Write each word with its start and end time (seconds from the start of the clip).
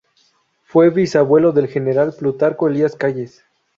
Fue 0.63 0.89
bisabuelo 0.89 1.51
del 1.51 1.67
general 1.67 2.11
Plutarco 2.17 2.67
Elías 2.67 2.95
Calles. 2.95 3.43